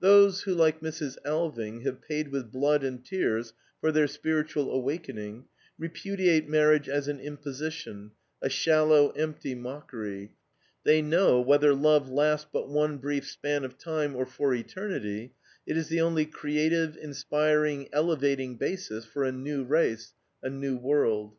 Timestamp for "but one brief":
12.52-13.26